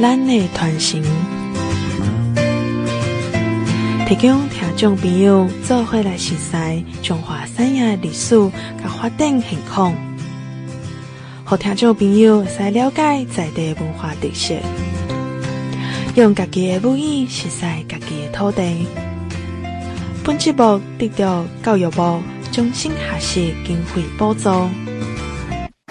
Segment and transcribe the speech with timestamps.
[0.00, 1.02] 咱的传承，
[4.06, 8.36] 提供听众朋友做伙来熟悉中华产业历史
[8.82, 9.94] 甲发展现况，
[11.42, 14.54] 和听众朋友来了解在地文化特色，
[16.16, 18.86] 用家己的母语熟悉家己的土地。
[20.22, 22.20] 本节目得到教育部
[22.52, 24.50] 终身学习经费补助。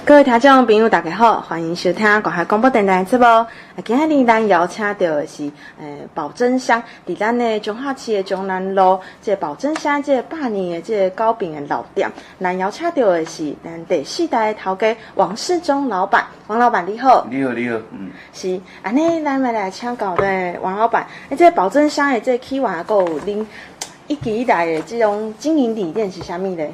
[0.06, 3.24] 各位听众朋友，大家好，欢迎收听广海广播电台节目。
[3.24, 3.48] 啊，
[3.86, 12.12] 今日咱邀请到的是，诶、呃，宝珍乡，伫咱的彰化市的中南路，这宝珍乡这百年的这糕饼的老店。
[12.38, 17.26] 咱邀请到的是咱第四代的头家王世忠老板，王老板你好。
[17.32, 23.46] 你好，你好，嗯，是，安尼咱来来请教的王老板，诶，这宝珍乡的这起源还有恁。
[24.08, 26.74] 一直以来的这种经营理念是啥物咧？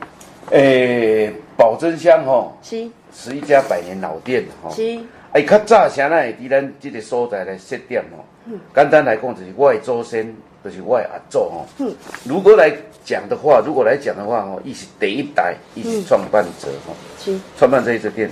[0.49, 4.73] 诶、欸，宝珍乡吼，是，是一家百年老店吼。
[4.73, 4.97] 是，
[5.33, 8.23] 哎，较早啥来伫咱这个所在来设店吼。
[8.45, 8.57] 嗯。
[8.73, 11.65] 简单来讲，就是我的祖先，就是我的阿祖吼。
[11.79, 11.93] 嗯。
[12.23, 12.71] 如果来
[13.03, 16.93] 讲的话，如果来讲的话吼，伊是第一代，伊是创办者吼。
[17.21, 17.37] 是。
[17.57, 18.31] 创办这一只店，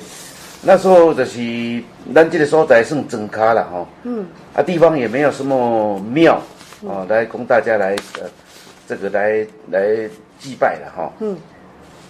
[0.61, 1.83] 那时候就是
[2.15, 3.85] 咱这个所在算真卡了吼。
[4.03, 4.25] 嗯。
[4.53, 6.41] 啊，地方也没有什么庙，
[6.83, 8.29] 哦，来供大家来呃。
[8.89, 11.35] 这个来来祭拜了哈，嗯，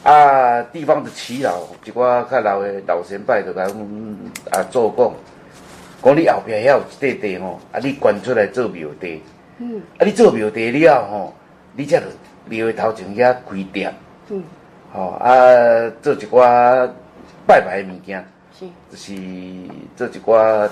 [0.03, 4.17] 啊，地方的耆老，一寡较老的老前辈就甲阮
[4.51, 5.11] 啊做讲，
[6.01, 9.21] 讲你后壁遐有一块地吼，啊，你捐出来做庙地，
[9.57, 11.33] 嗯，啊，你做庙地了吼，
[11.75, 12.05] 你才着
[12.45, 13.93] 庙的头前遐开店，
[14.29, 14.43] 嗯，
[14.93, 15.29] 吼啊，
[16.01, 16.89] 做一寡
[17.45, 18.25] 拜拜的物件，
[18.57, 19.13] 是，就是
[19.97, 20.69] 做一寡啊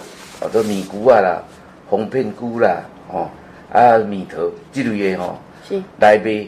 [0.52, 1.44] 做米龟啊啦，
[1.90, 2.78] 红片龟啦，
[3.12, 3.30] 吼，
[3.74, 5.38] 啊，米头之类的吼。
[5.68, 5.82] 是。
[6.00, 6.48] 来卖，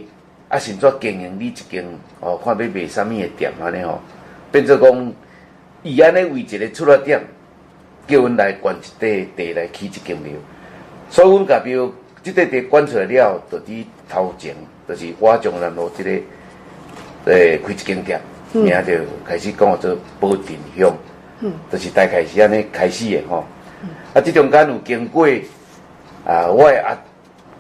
[0.50, 1.84] 啊，甚至经营你一间
[2.22, 4.00] 哦，看要卖啥物的店安尼吼，
[4.50, 5.14] 变做讲
[5.84, 7.20] 伊安尼为一个出发点，
[8.08, 10.32] 叫阮来捐一块地来起一间庙。
[11.10, 11.92] 所以阮甲庙
[12.24, 14.56] 即块地捐出来了，就伫头前，
[14.88, 16.12] 就是我将南路即个
[17.26, 18.22] 诶开一间店，
[18.54, 18.94] 名就
[19.26, 20.96] 开始讲做宝镇乡，
[21.42, 23.46] 嗯，就是大概是安尼开始的吼。
[23.82, 25.28] 嗯、啊，即中间有经过
[26.26, 26.98] 啊，我的阿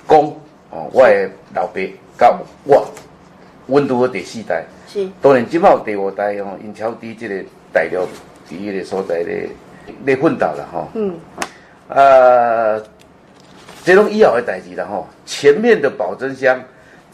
[0.05, 0.33] 公。
[0.69, 1.79] 哦，我的老爸
[2.17, 2.89] 甲我，
[3.67, 7.35] 阮拄好第四代，是当然即摆有第五代哦，因超伫即个
[7.71, 8.07] 大陆
[8.49, 9.49] 伫迄个所在咧
[10.03, 10.89] 咧奋斗啦吼。
[10.95, 11.15] 嗯。
[11.89, 12.81] 啊，
[13.83, 16.59] 这种以后的代志啦吼，前面的保真箱，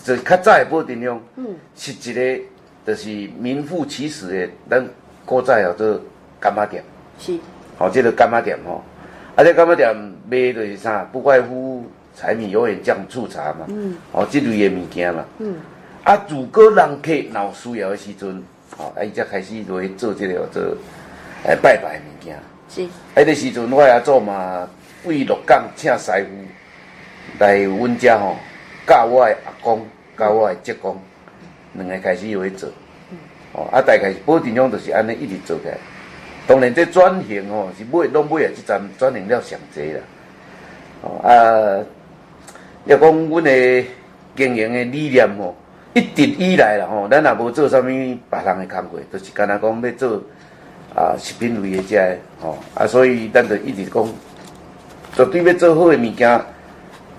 [0.03, 2.43] 就较早的宝镇乡，嗯，是一个
[2.87, 4.87] 就是名副其实的咱
[5.25, 5.99] 古早叫做
[6.39, 6.83] 干妈店，
[7.19, 7.37] 是，
[7.77, 8.81] 好、哦，这个干妈店吼，
[9.35, 9.93] 啊，这干妈店
[10.29, 11.03] 卖的是啥？
[11.11, 11.83] 不外乎。
[12.15, 15.55] 柴米油盐酱醋茶嘛，嗯，哦，这类的物件啦，嗯，
[16.03, 18.43] 啊，如果人客若有需要的时阵，
[18.77, 20.61] 哦，啊，伊才开始来做这个做，
[21.43, 22.37] 诶，拜拜的物件，
[22.69, 22.81] 是，
[23.15, 24.69] 迄个时阵我也做嘛，
[25.05, 28.35] 为鹿港请师傅来阮家吼，
[28.85, 29.83] 教我的阿公，
[30.15, 30.99] 教我的叔公，
[31.73, 32.69] 两个开始又去做，
[33.09, 33.17] 嗯，
[33.53, 35.77] 哦，啊，大概宝镇乡就是安尼一直做起来，
[36.45, 39.99] 当然这转型哦，是买拢买啊，即站转型了上济啦，
[41.01, 41.83] 哦，啊。
[42.85, 43.85] 要讲阮的
[44.35, 45.55] 经营的理念吼，
[45.93, 50.21] 一直以来啦吼，咱也无做啥物别人的工课，就是干那讲要做
[50.95, 54.05] 啊食品类的遮吼啊，所以咱就一直讲，
[55.15, 56.41] 绝对要做好的物件，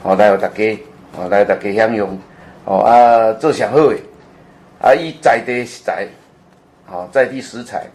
[0.03, 0.79] 吼来互大家，
[1.17, 2.19] 吼来互大家享用，
[2.65, 3.97] 吼啊做上好的，
[4.81, 6.07] 啊以在地食材，
[6.87, 7.87] 吼在地食材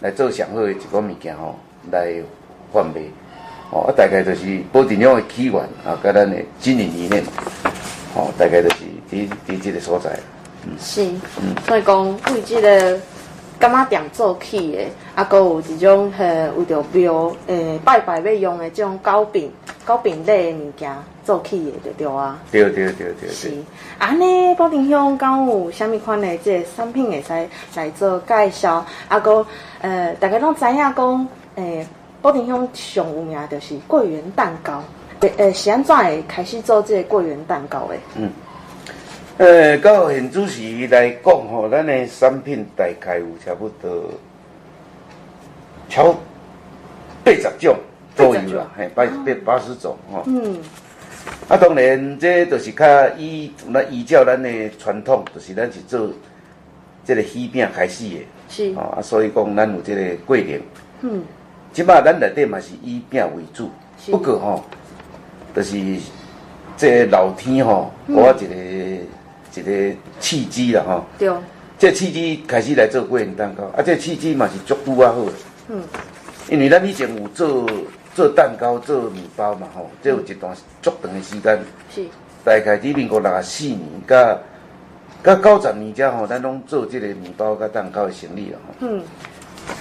[0.00, 1.58] 来做上好的一个物件吼
[1.90, 2.12] 来
[2.72, 3.00] 贩卖。
[3.74, 7.20] 哦，大概就是宝镇乡的起源啊，跟咱的经营理念，
[8.14, 8.76] 哦，大概就是
[9.10, 10.16] 伫伫这个所在。
[10.64, 11.04] 嗯，是，
[11.42, 12.96] 嗯，所以讲为这个
[13.58, 14.84] 干仔店做起的，
[15.16, 19.50] 啊，阁有一种呃有着庙诶拜拜要用的这种糕饼、
[19.84, 22.38] 糕饼类的物件做起的，对对啊。
[22.52, 23.28] 对对对对对。
[23.28, 23.52] 是，
[23.98, 28.86] 安尼保定乡敢有虾米款的即个产品会使来做介绍？
[29.08, 29.44] 啊，阁
[29.80, 31.78] 呃大家拢知影讲诶。
[31.78, 31.86] 欸
[32.24, 34.82] 宝镇乡上有名就是桂圆蛋糕，
[35.20, 37.96] 诶、欸，是安怎会开始做这个桂圆蛋糕的？
[38.16, 38.30] 嗯，
[39.36, 44.04] 呃，到现主时来讲吼，咱的产品大概有差不多
[45.90, 46.14] 超
[47.22, 47.76] 八十种
[48.16, 50.22] 左右啦，嘿，八八八十种吼。
[50.24, 50.62] 嗯，
[51.46, 56.08] 啊，当然这就是较依那依照咱的传统，就是咱是做
[57.04, 60.62] 这个喜饼开始的，是啊，所以讲咱有这个桂圆。
[61.02, 61.22] 嗯。
[61.74, 63.68] 即摆咱内底嘛是以饼为主，
[64.06, 64.64] 不过吼、哦，
[65.56, 65.76] 就是
[66.76, 69.00] 这个老天吼，给我一个、嗯、
[69.54, 71.04] 一个契机啦吼。
[71.18, 71.28] 对。
[71.76, 75.26] 这契机开始来做桂圆蛋糕，啊，这契机嘛是足拄啊好。
[75.68, 75.82] 嗯。
[76.48, 77.68] 因为咱以前有做
[78.14, 81.58] 做蛋糕、做面包嘛吼，这有一段足长的时间。
[81.92, 82.04] 是。
[82.44, 84.38] 大概伫民国六十四年，甲
[85.24, 88.74] 甲九十年间吼，咱拢做即个面包甲蛋糕的生意了吼。
[88.78, 89.02] 嗯。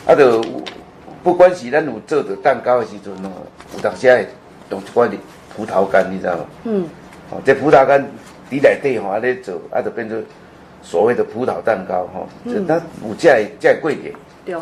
[0.08, 0.42] 啊，就
[1.24, 3.32] 不管是咱有做着蛋糕的时阵哦，
[3.74, 4.28] 有当时会
[4.70, 5.18] 用一寡的
[5.56, 6.46] 葡萄干，你知道吗？
[6.66, 6.86] 嗯。
[7.32, 8.02] 哦，这葡萄干
[8.52, 10.22] 伫内底吼，安尼做，啊，就变成
[10.82, 12.28] 所谓的葡萄蛋糕吼。
[12.44, 12.68] 嗯。
[12.68, 14.14] 它有这这贵点。
[14.46, 14.54] 对。
[14.56, 14.62] 啊，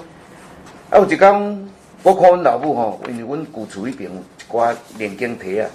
[0.93, 1.67] 有一天。
[2.03, 5.69] 我看阮老母吼，因为阮旧厝迄边有一寡莲藕梯啊。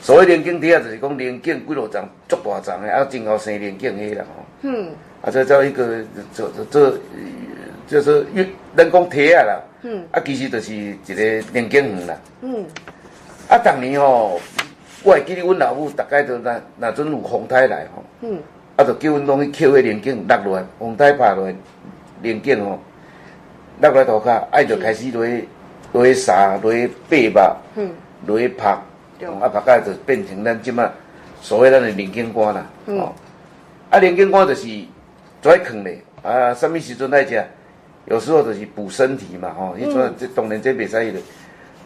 [0.00, 4.44] 所谓莲藕梯啊，就是讲莲藕几落层足大层的，啊，真好生莲藕迄啦吼。
[4.62, 4.90] 嗯。
[5.20, 6.98] 啊，这叫一个做做做，
[7.88, 8.46] 就是玉
[8.78, 9.60] 人工梯啊啦。
[9.82, 10.04] 嗯。
[10.12, 11.22] 啊，其实就是一个
[11.52, 12.16] 莲藕园啦。
[12.42, 12.64] 嗯。
[13.48, 14.40] 啊，逐年吼，
[15.02, 18.04] 我会记得阮老母大概都那那阵有风台来吼。
[18.20, 18.38] 嗯。
[18.76, 21.54] 啊，就叫阮拢去捡迄莲藕落落来，风台拍落来，
[22.22, 22.78] 莲藕吼。
[23.80, 25.24] 落来涂骹，爱就开始落
[25.92, 27.90] 落去沙，落去爬吧，嗯，
[28.26, 30.90] 落去拍，啊拍甲就变成咱即马
[31.40, 33.12] 所谓咱的莲藕干啦，哦，
[33.88, 34.66] 啊莲藕干就是
[35.40, 37.40] 做爱囥咧，啊，什物时阵来食？
[38.10, 41.18] 有时候就是补身体嘛，吼，迄阵这当然这袂使迄个，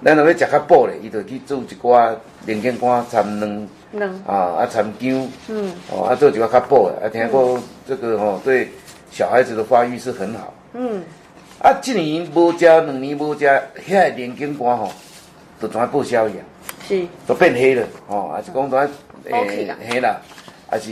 [0.05, 2.15] 咱若要食较补咧，伊就去做一寡
[2.47, 8.69] 莲藕干掺卵，卵，啊啊掺姜，嗯，哦啊做一寡较补的，啊听讲这个吼对
[9.11, 11.03] 小孩子的发育是很好，嗯。
[11.59, 14.91] 啊，一年无食，两年无食，遐个莲藕干吼，
[15.61, 16.45] 就怎报销一样，
[16.89, 18.79] 是，都变黑了，吼，还是讲怎
[19.25, 20.21] 诶黑啦，
[20.73, 20.91] 还是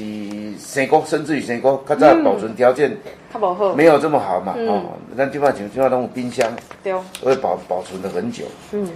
[0.59, 2.94] 生果，甚至于生果，较早保存条件
[3.32, 6.47] 较无好，没有这么好嘛，哦，咱即摆像即摆拢有冰箱，
[6.82, 6.93] 对，
[7.25, 8.87] 会保保存得很久，嗯，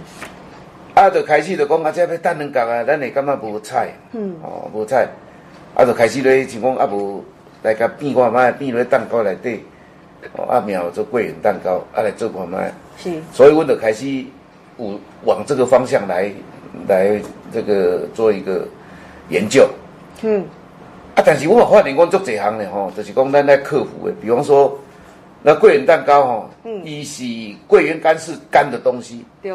[0.93, 5.07] 啊，就开始就讲啊，这要等两工啊，咱会感觉无菜，嗯，哦，无菜，
[5.73, 7.25] 啊，就开始咧像讲啊无
[7.63, 9.63] 来甲变看卖，变落蛋糕内底。
[10.37, 14.23] 哦，啊苗做桂圆蛋糕，啊来做看卖，是，所以我就开始
[14.77, 16.31] 往往这个方向来
[16.87, 17.19] 来
[17.51, 18.67] 这个做一个
[19.29, 19.67] 研究，
[20.23, 20.43] 嗯，
[21.15, 24.77] 啊，但是我嘛发现讲做这行的吼，就是讲咱来克服的，比方说
[25.41, 27.23] 那桂圆蛋糕吼，嗯，伊是
[27.67, 29.51] 桂圆干是干的东西，对，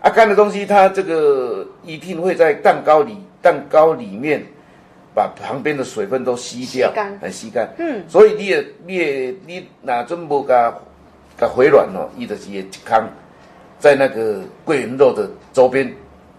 [0.00, 4.44] 啊，干的东西它这个一定会在蛋糕里蛋糕里面。
[5.16, 6.92] 把旁边的水分都吸掉，
[7.22, 7.66] 很吸干。
[7.78, 10.70] 嗯，所以你也你也你哪阵无甲
[11.38, 13.02] 甲回软哦，伊就是一坑，
[13.78, 15.90] 在那个桂圆肉的周边，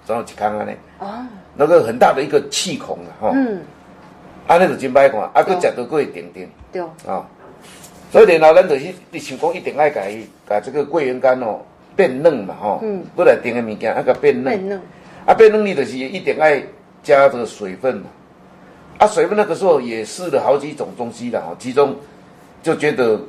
[0.05, 0.71] 然后一坑安尼。
[0.99, 1.25] 哦，
[1.55, 3.31] 那个很大的一个气孔啊，哈。
[3.33, 3.61] 嗯。
[4.47, 6.49] 安尼就真歹看，啊，佮食到过会甜甜。
[6.71, 6.81] 对。
[7.05, 7.25] 哦，
[8.11, 11.59] 所以然后咱就是你想讲一定爱甲伊甲这个桂圆干哦
[11.95, 12.79] 变嫩嘛，吼。
[12.81, 13.03] 嗯。
[13.15, 14.53] 不来甜的物件，啊，甲变嫩。
[14.53, 14.81] 变嫩。
[15.25, 16.63] 啊，变嫩你就是一定爱
[17.03, 18.05] 加这个水分嘛。
[18.99, 21.95] 啊，水分那个时候也试了好几种东西了，其中
[22.63, 23.19] 就觉得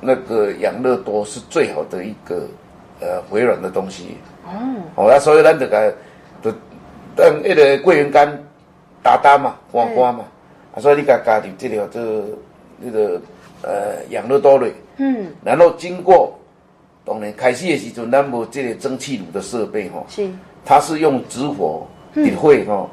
[0.00, 2.46] 那个养乐多是最好的一个
[3.00, 4.18] 呃回软的东西。
[4.44, 4.50] 哦，
[4.94, 5.92] 哦，那所以咱这个
[6.42, 6.52] 就
[7.16, 8.30] 等那个桂圆干
[9.02, 10.28] 打打嘛，刮刮嘛，啊，
[10.80, 12.24] 所以你加加点这个这
[12.80, 13.20] 那个
[13.62, 14.72] 呃养乐多嘞。
[14.98, 15.26] 嗯。
[15.44, 16.38] 然后经过
[17.04, 20.06] 当然开始的时阵，咱无这个蒸汽炉的设备吼。
[20.08, 20.28] 是。
[20.64, 22.90] 它是用直火点火吼。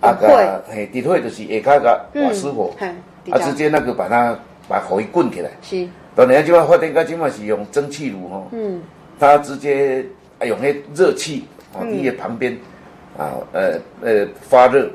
[0.00, 2.72] 啊个嘿，底会就是下骹个瓦斯火，
[3.30, 4.38] 啊直接那个把它
[4.68, 5.50] 把火一滚起来。
[5.60, 5.88] 是。
[6.14, 8.80] 当然即马发电个即马是用蒸汽炉吼，嗯，
[9.18, 10.06] 它直接
[10.38, 12.56] 啊用迄热气哦，滴在旁边，
[13.16, 14.88] 啊呃呃发热，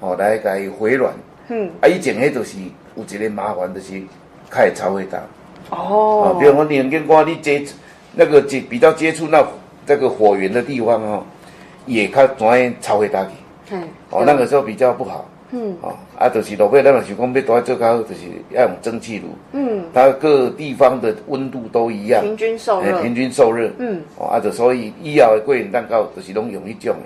[0.00, 1.10] 哦来甲伊回软。
[1.48, 1.70] 嗯。
[1.80, 2.58] 啊以前迄就是
[2.96, 4.00] 有一个麻烦，就是
[4.50, 5.18] 开超会大。
[5.70, 6.34] 哦。
[6.34, 7.64] 啊，比如讲年羹瓜，你接
[8.12, 9.44] 那个接比较接触那
[9.86, 11.22] 这个火源的地方哦，
[11.86, 13.30] 也较容易超会大去。
[13.70, 15.28] 嗯，哦，那个时候比较不好。
[15.50, 19.28] 嗯，哦，啊，就是落尾咱若想讲要多做较好，就是要用蒸汽炉。
[19.52, 23.00] 嗯，它各地方的温度都一样，平均受热。
[23.02, 23.70] 平均受热。
[23.78, 26.96] 嗯，哦，啊，就所以以后的桂圆蛋糕就是拢用迄种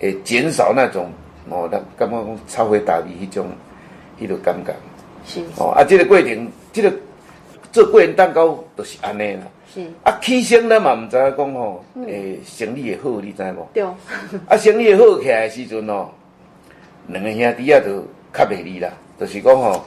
[0.00, 1.10] 诶，会减少那种
[1.48, 3.46] 哦，咱感觉讲超会打理迄种，
[4.20, 4.74] 迄种感觉。
[5.24, 5.40] 是。
[5.56, 6.92] 哦，啊，这个过程，这个
[7.72, 9.42] 做桂圆蛋糕就是安尼啦。
[9.72, 13.68] 是啊，起先咱嘛毋知影讲吼，诶、欸，生意会好，你知无？
[13.72, 13.82] 对。
[14.48, 16.08] 啊，生意会好起来的时阵哦，
[17.06, 18.90] 两个兄弟啊，就较卖力啦。
[19.18, 19.84] 就是讲吼，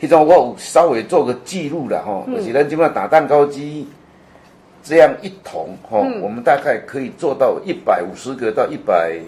[0.00, 3.86] 迄种我有稍微做个记录啦吼，就是咱即马打蛋糕机，
[4.82, 9.18] 这样一桶吼，我们大概可以做到一百五十个到一百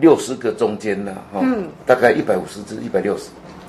[0.00, 1.40] 六十个中间啦，哈，
[1.86, 3.24] 大概一百五十至一百六十。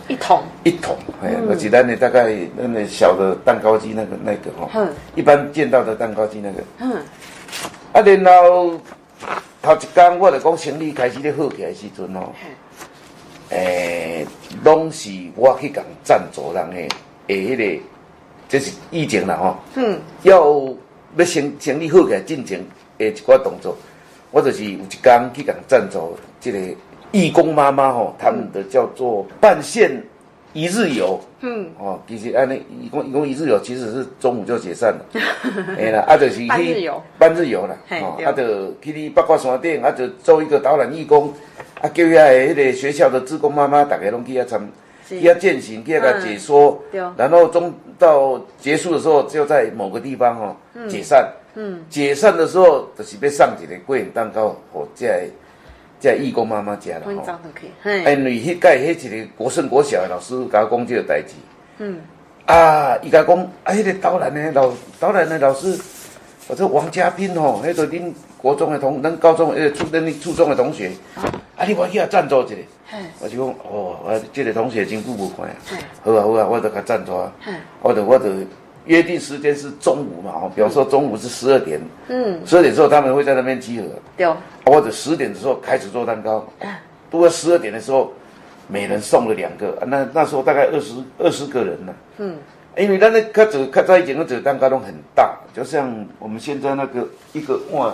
[0.07, 0.43] 一桶。
[0.63, 6.93] 一桶，哎，而且咱的大概那个小的蛋糕机那个那个哈，嗯，一般见到的蛋糕机那个，嗯，
[7.91, 8.79] 啊，然后
[9.63, 12.31] 头一天我就讲生意开始咧好起来时阵哦，
[13.49, 14.27] 诶，
[14.63, 16.87] 拢是我去共赞助人诶，
[17.27, 17.83] 诶，迄个
[18.47, 20.61] 这是以前啦吼，嗯，要
[21.17, 22.63] 要生生意好起来进前
[22.99, 23.75] 诶一寡动作。
[24.35, 26.59] 我就是有一天去共赞助这个
[27.13, 30.03] 义工妈妈吼，他们的叫做半线
[30.51, 31.17] 一日游。
[31.39, 35.05] 嗯，哦，其实安尼义工义工一日游其实是中午就解散了。
[35.79, 37.77] 哎啦，啊，就是去半日游，半日游啦。
[38.01, 41.33] 哦，啊，就去你八卦山顶，啊，就做一个导览义工，
[41.79, 44.69] 啊，叫遐个迄个学校的志工妈妈，大家拢去遐参，
[45.07, 46.77] 去遐践行，去遐个解说。
[46.91, 46.99] 对。
[47.15, 50.53] 然后中到结束的时候，就在某个地方哦
[50.89, 51.25] 解散。
[51.55, 51.83] 嗯。
[51.89, 55.05] 解散的时候，就是要送一个过年蛋糕，或者。
[55.97, 57.39] 在义工妈妈家了哈，
[57.83, 61.33] 哎，因为迄个迄一个国胜国小的老师甲我讲这个代志，
[61.79, 61.99] 嗯，
[62.45, 65.79] 啊，伊甲讲，啊，迄个导览的老导览的老师，
[66.47, 70.91] 我说王家斌吼，迄个恁国中的同，恁高中诶初恁初中的同学，
[71.55, 72.55] 啊，你我去遐赞助一下，
[73.19, 75.55] 我就讲，哦，我这个同学真久无看啊，
[76.03, 77.31] 好啊好啊，我就甲赞助啊，
[77.81, 78.25] 我就我就。
[78.85, 84.27] 约定时间是中午嘛，哦，比方说中午是十二点，嗯，十二点之后他们会在那边集合，对，
[84.65, 86.45] 或者十点的时候开始做蛋糕，
[87.09, 88.13] 不过十二点的时候，
[88.67, 92.37] 每人送了两个，那那时候大概二十二十个人呢，嗯，
[92.77, 97.91] 因为那那个子看在一起那个蛋糕都很大，就像我们现在那个一个碗，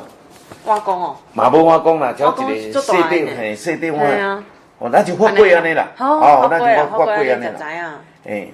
[0.65, 4.43] 瓦工哦，马步瓦工啦，叫一个细电很细电碗，
[4.79, 8.47] 哦，那就发贵安尼啦，哦，那就发发贵安尼啦，哎。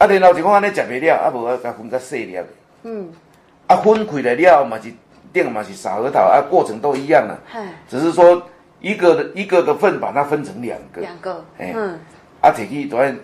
[0.00, 2.38] 啊，然后就讲安尼食袂了，啊无啊，甲分较细粒。
[2.84, 3.12] 嗯。
[3.66, 4.90] 啊，分开来了嘛是
[5.30, 7.36] 顶嘛是傻核桃，啊，过程都一样啦。
[7.52, 7.60] 嘿。
[7.86, 8.42] 只是说
[8.80, 11.02] 一个的一个的份，把它分成两个。
[11.02, 11.44] 两个。
[11.58, 11.98] 嗯。
[12.40, 13.14] 啊，摕去都爱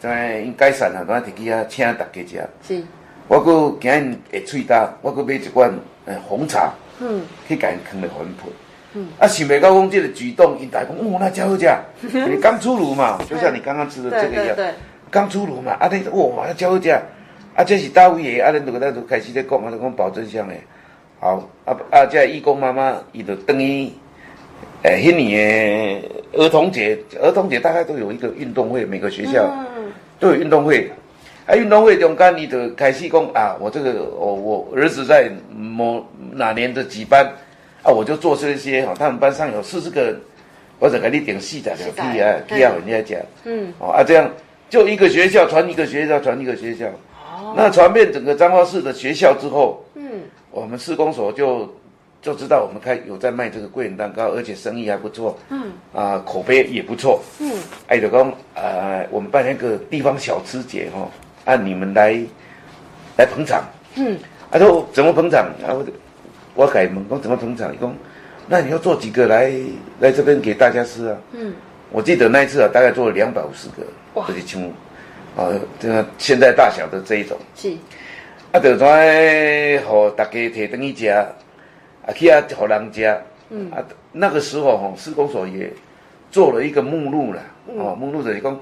[0.00, 2.42] 在因改善啦，都爱摕去啊，请大家食。
[2.66, 2.82] 是。
[3.28, 5.70] 我阁今日会喙焦，我阁买一罐
[6.06, 6.72] 呃红茶。
[7.00, 7.20] 嗯。
[7.46, 8.48] 去甲因囥咧分配。
[8.94, 9.08] 嗯。
[9.18, 11.70] 啊，想袂到讲这个举动，因大讲哦，那真好食。
[12.30, 14.56] 你刚出炉嘛，就像你刚刚吃的这个一样。
[15.14, 16.90] 刚出炉嘛，啊，你哇，真好食，
[17.54, 20.54] 啊，这是大位的，啊，恁就咱就开始在讲，啊，讲保真香的，
[21.20, 23.88] 好，啊啊，这义工妈妈伊就等于，
[24.82, 26.02] 诶，迄年
[26.32, 29.48] 的儿童节，儿童节大概都有一个运动会，每个学校
[30.18, 30.90] 都有运动会，
[31.46, 37.24] 啊，运动会中间你就开始讲啊，我这个我我儿子在某哪年的几班，
[37.84, 40.20] 啊，我就做这些，哈，他们班上有四十个人，
[40.80, 44.28] 我就给你点细的，点屁啊，屁啊，人家讲，嗯，哦，啊，这样。
[44.74, 51.72] 就一个学校传一个学校传一个学校，哦，那传遍整个彰化市的学校之后，嗯，我们市公所就
[52.20, 57.52] 就知道我们开有在卖这个桂圆蛋糕，而且生意还不错，嗯，啊，口碑也不错，嗯，
[57.86, 61.08] 哎，就讲呃，我们办那个地方小吃节哈，
[61.44, 62.18] 按你们来
[63.16, 63.62] 来捧场，
[63.94, 64.18] 嗯，
[64.50, 65.46] 他说怎么捧场？
[65.64, 65.86] 啊，我
[66.56, 67.72] 我改问讲怎么捧场？
[67.72, 67.94] 你讲
[68.48, 69.52] 那你要做几个来
[70.00, 71.16] 来这边给大家吃啊？
[71.30, 71.52] 嗯。
[71.92, 74.72] 我记得那一次啊，大概做了两百五十个，这是青，
[75.36, 77.76] 啊，这个现在大小的这一种，是，
[78.52, 81.26] 啊，就在和大家提等一家，
[82.06, 85.70] 啊，去啊，和人家，嗯，啊，那个时候吼，施工所也
[86.30, 87.42] 做了一个目录了，
[87.76, 88.58] 哦，目录的一共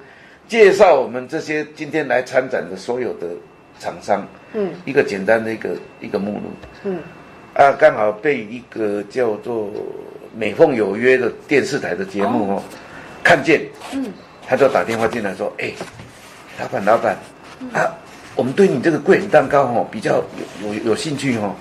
[0.48, 3.26] 介绍我们这些今天来参展的所有的
[3.78, 6.50] 厂商，嗯，一个简单的一个一个目录，
[6.84, 6.98] 嗯，
[7.54, 9.70] 啊，刚好被一个叫做
[10.34, 12.62] 美凤有约的电视台的节目哦。
[13.22, 13.60] 看见，
[13.92, 14.12] 嗯，
[14.52, 15.72] 他就打电话进来说：“哎，
[16.60, 17.16] 老板，老板，
[17.72, 17.88] 啊，
[18.36, 20.22] 我们对你这个桂圆蛋糕哦比较
[20.60, 21.54] 有有有兴趣哦，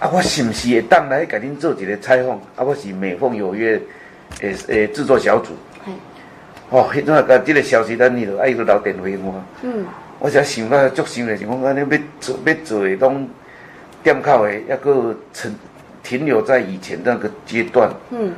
[0.00, 2.40] 啊，我是不是会当来给您做几个采访？
[2.56, 3.78] 啊，我是美凤有约，
[4.40, 5.52] 诶诶制作小组，
[5.86, 5.92] 嗯，
[6.70, 9.02] 哦，迄阵个这个消息等你了，啊，伊个留电话。
[9.02, 9.84] 我，嗯，
[10.18, 13.28] 我才想到足想的是讲安尼要做要做的拢
[14.02, 15.54] 店口的，要个停
[16.02, 18.32] 停留在以前那个阶段，嗯，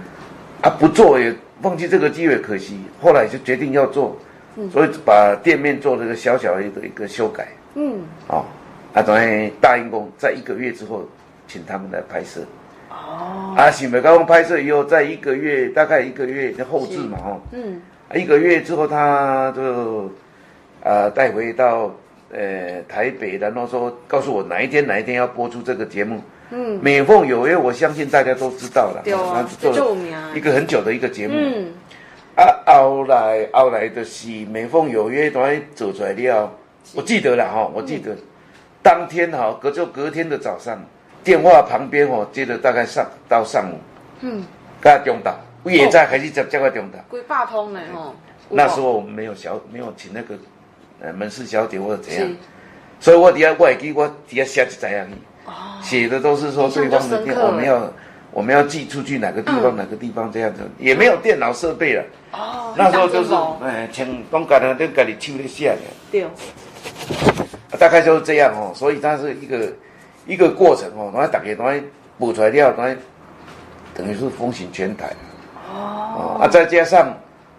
[0.63, 1.33] 啊，不做也。”
[1.65, 4.17] 忘记这个机会可惜，后来就决定要做，
[4.57, 7.49] 嗯、所以把店面做了一个小小的一个一个修改。
[7.75, 8.45] 嗯，哦，
[8.93, 11.03] 啊，等于答应过，在一个月之后，
[11.49, 12.43] 请他们来拍摄。
[12.91, 17.81] 哦，啊，新北高峰拍摄以后，在一个月大概一个月的后置嘛，哦，嗯，
[18.15, 20.13] 一个月之后他就
[20.85, 21.91] 啊带回到
[22.35, 26.21] 呃台北，然后说告诉我哪一天哪一天要播出这个节目。
[26.51, 29.01] 嗯，美凤有约，我相信大家都知道了。
[29.05, 29.97] 对啊，做了
[30.35, 31.35] 一个很久的一个节目。
[31.37, 31.73] 嗯，
[32.37, 36.53] 啊，后来后来的是美凤有约，都还走出来了。
[36.95, 38.15] 我记得了哈，我记得
[38.83, 40.79] 当天哈，隔就隔天的早上，
[41.25, 43.79] 电话旁边哦，接着大概上到上午。
[44.21, 44.45] 嗯，
[44.83, 46.99] 刚中到，我也在还是在叫个中到。
[47.09, 48.15] 规八通的哦。
[48.51, 50.35] 那时候我们没有小，没有请那个
[51.01, 52.29] 呃门市小姐或者怎样，
[53.01, 55.07] 所以我底下我也记我底下写一怎样。
[55.83, 57.93] 写的都是说对方的店，我们要
[58.31, 62.03] 我们要寄出去哪个地方哪个地方这样子，也没有电脑设备了。
[62.33, 65.81] 哦，那时候就是哎，请东港的都给你抽了下的。
[66.11, 66.27] 对，
[67.79, 69.73] 大概就是这样哦，所以它是一个
[70.27, 71.65] 一个过程哦，然后大家都
[72.19, 73.03] 补出来了，然后
[73.95, 75.13] 等于是风行全台。
[75.71, 77.15] 哦，啊，再加上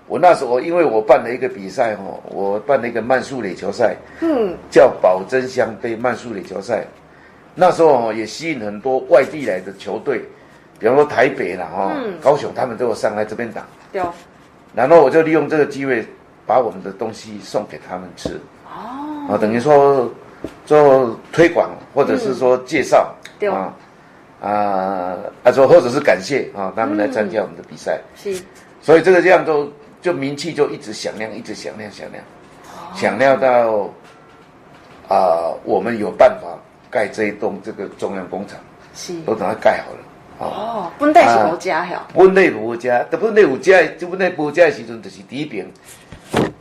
[0.08, 6.86] 我那时候，因为我办了一个比赛哦，我办了一个慢速垒球赛，嗯，叫保真香杯慢速垒球赛。
[7.56, 10.22] 那时候也吸引很多外地来的球队，
[10.78, 13.66] 比方说台北啦，哈、嗯，高雄，他们都有上来这边打。
[13.92, 14.02] 对。
[14.76, 16.06] 然后我就利用这个机会，
[16.46, 18.40] 把我们的东西送给他们吃。
[18.66, 19.28] 哦。
[19.30, 20.12] 啊，等于说
[20.66, 23.16] 做推广，或者是说介绍。
[23.40, 23.54] 对、嗯。
[23.54, 23.74] 啊
[24.42, 25.52] 啊啊！
[25.52, 28.00] 说或者是感谢啊，他们来参加我们的比赛。
[28.16, 28.36] 是。
[28.82, 29.72] 所以这个这样就
[30.06, 32.24] 就名气就一直响亮，一直响亮，响亮，
[32.96, 33.90] 响亮到
[35.10, 36.48] 啊，我们有办法。
[36.88, 38.58] 盖这一栋这个中央工厂，
[38.94, 39.20] 是。
[39.24, 40.00] 都等它盖好了。
[40.38, 45.66] 哦，本来是无家哈，本来无家，但本来有家，就本来无家的时阵，就是第一边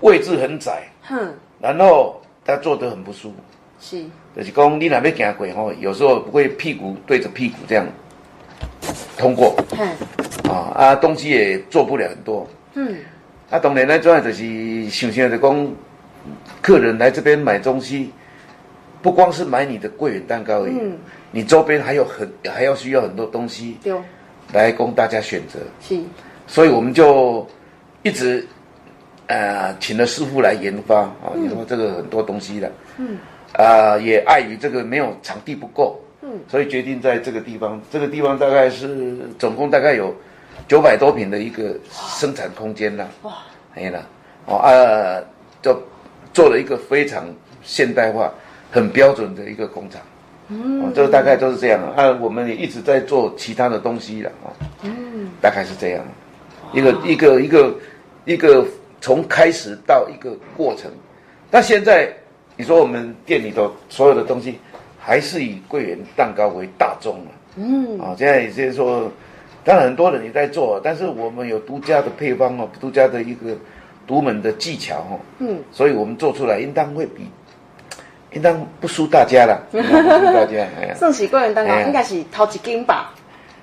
[0.00, 3.36] 位置很窄，哼，然后他坐得很不舒服，
[3.78, 7.86] 是，就是讲你那边行过吼，有时候不会屁股对着屁股这样
[9.16, 12.96] 通过，嗯，啊啊，东西也做不了很多，嗯，
[13.50, 15.68] 啊，当然呢，主要就是想象的讲，
[16.62, 18.12] 客人来这边买东西。
[19.02, 20.96] 不光是买你的桂圆蛋糕而已，嗯、
[21.30, 23.76] 你周边还有很还要需要很多东西，
[24.50, 25.58] 来供大家选择。
[25.78, 26.00] 是，
[26.46, 27.46] 所以我们就
[28.02, 28.46] 一直
[29.26, 32.72] 呃请了师傅来研发啊，研发这个很多东西的。
[32.96, 33.18] 嗯，
[33.52, 40.16] 啊、呃，也碍于这个没有场地不够，嗯，所以决定在这个地方，这个地方大概是总共大概有
[40.68, 43.08] 九百多平的一个生产空间啦。
[43.22, 43.32] 哇，
[43.74, 44.06] 没了，
[44.46, 45.20] 哦啊，
[45.60, 45.78] 就
[46.32, 47.26] 做了一个非常
[47.62, 48.32] 现代化。
[48.72, 50.02] 很标准的一个工厂，
[50.48, 52.10] 嗯，哦，这个大概都是这样啊。
[52.20, 54.50] 我们也一直在做其他的东西了啊，
[54.82, 56.04] 嗯，大概是这样，
[56.72, 57.74] 一个一个一个
[58.24, 58.66] 一个
[59.00, 60.90] 从开始到一个过程。
[61.52, 62.12] 那现在
[62.56, 64.58] 你说我们店里头所有的东西
[64.98, 69.08] 还是以桂圆蛋糕为大宗了，嗯，啊，现在也就是说，
[69.64, 73.56] 当然很多人也在做，但是我们有独家的配方哦，独家的一个
[74.06, 77.26] 独门的技巧哦，嗯，所以我们做出来应当会比。
[78.32, 80.66] 应当不输大家了， 不输大家。
[80.80, 83.14] 哎呀，算是桂圆蛋糕，应该是头一斤吧。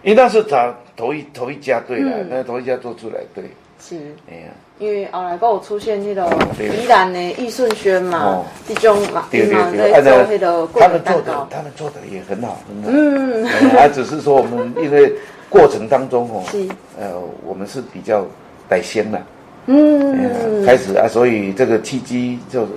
[0.03, 0.57] 应当是头
[0.95, 3.43] 头一头一家对了，那头一家做出来对。
[3.81, 3.95] 是。
[4.29, 4.43] 哎呀，
[4.79, 12.89] 因为后来还有出现那种宜兰的易顺轩嘛，这种嘛，对对对，在做迄个桂圆蛋糕，他们做的也很好，很好。
[12.89, 15.13] 嗯，啊，只是说我们因为
[15.49, 16.67] 过程当中哦， 是，
[16.99, 17.11] 呃，
[17.45, 18.25] 我们是比较
[18.69, 19.21] 带先了，
[19.65, 22.67] 嗯，开始啊，所以这个契机就是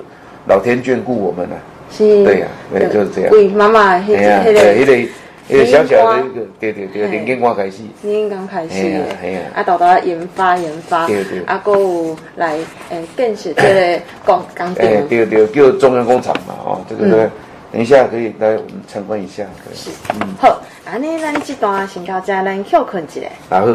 [0.49, 1.57] 老天眷顾我们了。
[1.91, 3.31] 是，对呀，对，就是这样。
[3.31, 5.09] 为妈妈，迄个，迄个，
[5.49, 7.83] 迄个，小小的一个，对对对，连根花开始。
[8.03, 9.41] 连根开始，系啊，系啊。
[9.57, 11.43] 啊，豆豆研发研发，对对。
[11.45, 12.57] 啊，阁有来
[12.91, 14.75] 诶建设这个工工厂。
[15.09, 17.31] 对对，叫中央工厂嘛，哦，这个呢，
[17.71, 19.45] 等一下可以来我们参观一下。
[19.75, 20.29] 是，嗯。
[20.41, 23.21] 好，安尼咱这段先到这，咱休困一下。
[23.51, 23.67] 好。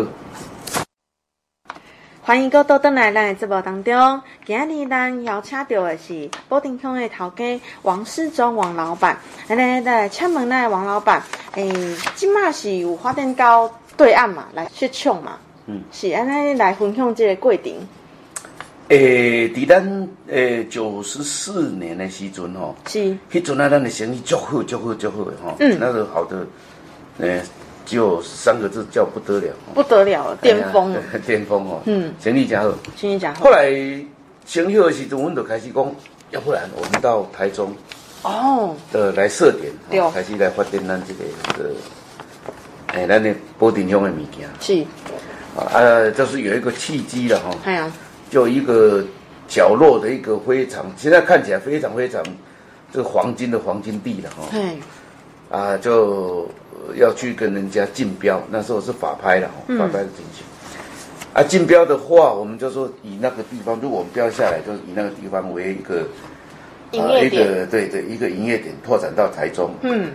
[2.21, 4.21] 欢迎各位倒来咱的节目当中。
[4.45, 9.17] 今日咱邀请到的是保定乡的头家王世忠王老板。
[9.47, 11.71] 来来来，请问咱王老板，诶，
[12.15, 15.37] 今嘛是有发展到对岸嘛，来设厂嘛？
[15.67, 17.73] 嗯，是安尼来分享这个过程。
[18.89, 25.55] 诶，伫咱诶九十四年的时阵吼，是，迄阵啊，咱的生意足好，足好，足好的吼。
[25.59, 26.45] 嗯，那个好的，
[27.19, 27.41] 诶。
[27.85, 33.43] 就三个字叫不得了，不得了，巅峰， 巅峰哦，嗯，生意真好，生意真好。
[33.45, 33.71] 后来
[34.45, 35.95] 生意好的时候，我们就开始讲，
[36.31, 37.75] 要不然我们到台中
[38.23, 38.75] 哦。
[38.91, 41.23] 的来设点，对，开始来发展咱这个
[41.57, 41.71] 的，
[42.87, 44.47] 哎，咱的布丁乡的物件。
[44.59, 44.85] 是，
[45.57, 47.91] 啊，就是有一个契机了哈，哎呀，
[48.29, 49.03] 就一个
[49.47, 52.23] 角落的一个非常，现在看起来非常非常，
[52.93, 54.77] 这个黄金的黄金地了哈，哎，
[55.49, 56.47] 啊就。
[56.95, 60.43] 要去跟人家竞标，那时候是法拍了，法拍的进行。
[61.33, 66.03] 嗯、啊，竞标的话，我们就说以那个地方，如果我们标下来，就是以那个地方为一个
[66.91, 69.71] 营业点，呃、一个对对，一个营业点，拓展到台中。
[69.81, 70.09] 嗯。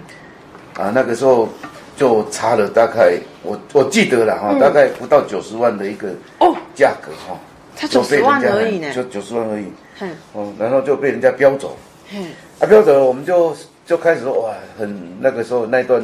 [0.74, 1.48] 啊，那个时候
[1.96, 6.09] 就差了大概，我我记得了哈，嗯、大概不到九十万的一个
[6.40, 7.38] 哦价格哈，
[7.77, 9.66] 才九十万而已呢，就九十万而已。
[10.00, 10.11] 嗯。
[10.33, 11.77] 哦，然后就被人家标走。
[12.12, 12.27] 嗯。
[12.59, 13.55] 啊，标走了，我们就
[13.87, 16.03] 就开始说哇，很那个时候那段。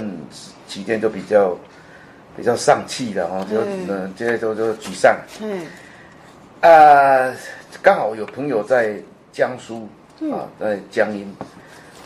[0.70, 1.58] 期间就比较
[2.36, 5.16] 比较丧气的哈，就嗯，这些都就沮丧。
[5.42, 5.66] 嗯，
[6.60, 7.34] 啊，
[7.82, 8.94] 刚好有朋友在
[9.32, 9.88] 江苏
[10.30, 11.28] 啊，在江阴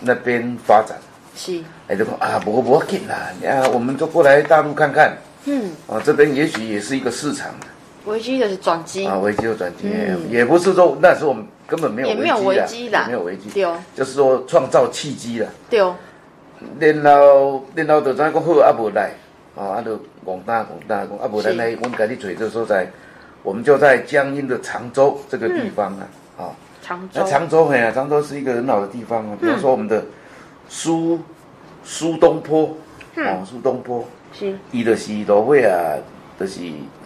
[0.00, 0.96] 那边发展。
[1.37, 1.62] 是。
[1.88, 5.14] 哎，就说啊，不过不要紧啦，啊，我们就过来大陆看看。
[5.44, 5.70] 嗯。
[5.87, 7.50] 啊，这边也许也是一个市场。
[8.06, 9.06] 危机就是转机。
[9.06, 9.92] 啊，危机就转机，
[10.30, 13.50] 也不是说那时候我们根本没有危机啦，没有危机。
[13.50, 13.66] 对。
[13.94, 15.48] 就是说创造契机了。
[15.68, 15.81] 对。
[16.79, 18.72] 然后，然后就怎讲好啊？
[18.79, 19.11] 无来，
[19.55, 22.88] 啊，啊，就广大广大讲，啊，无咱来，我们给你找这所在，
[23.42, 26.42] 我们就在江阴的常州这个地方啊，啊，
[26.83, 30.03] 常州，那常州嘿啊，常州是一个很好的地方啊，比如说我们的
[30.68, 31.20] 苏
[31.85, 32.74] 苏东坡，
[33.16, 35.98] 啊，苏东坡，是，伊的是罗位啊，
[36.40, 36.61] 就是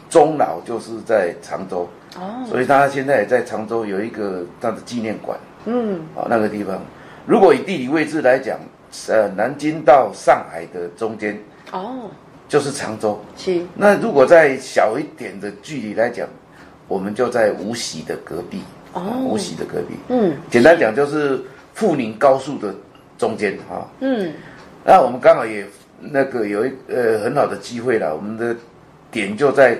[0.08, 6.80] 终老就是在长洲，哦，所以他现在也在常州有一个他的纪念馆，嗯，啊，那个地方，
[7.26, 8.58] 如果以地理位置来讲。
[9.06, 11.38] 呃，南京到上海的中间
[11.72, 12.08] 哦，
[12.48, 13.20] 就是常州。
[13.36, 13.60] 是。
[13.74, 16.26] 那如果在小一点的距离来讲，
[16.88, 18.62] 我们就在无锡的隔壁。
[18.94, 19.02] 哦。
[19.26, 19.94] 无锡的隔壁。
[20.08, 20.34] 嗯。
[20.48, 21.38] 简单讲就是
[21.76, 22.74] 沪宁高速的
[23.18, 23.86] 中间哈。
[24.00, 24.32] 嗯。
[24.86, 25.66] 那我们刚好也
[26.00, 28.56] 那个有一呃很好的机会了，我们的
[29.10, 29.76] 点就在